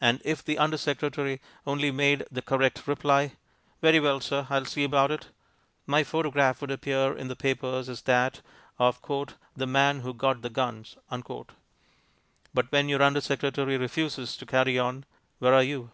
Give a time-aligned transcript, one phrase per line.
[0.00, 3.32] And if the undersecretary only made the correct reply,
[3.82, 5.26] "Very well, sir, I'll see about it,"
[5.84, 8.40] my photograph would appear in the papers as that
[8.78, 8.98] of
[9.54, 10.96] "the man who got the guns."
[12.54, 15.04] But when your under secretary refuses to carry on,
[15.38, 15.90] where are you?